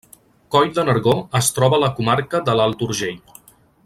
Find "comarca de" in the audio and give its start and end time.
2.01-2.57